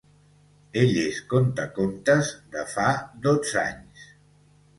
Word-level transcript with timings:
Ell 0.83 0.95
és 1.01 1.19
contacontes 1.33 2.31
de 2.57 2.65
fa 2.73 2.87
dotze 3.27 3.61
anys 3.67 4.09